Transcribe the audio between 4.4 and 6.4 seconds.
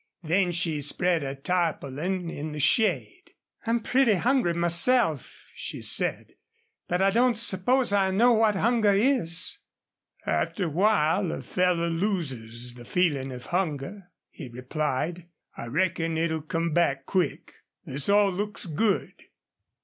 myself," she said.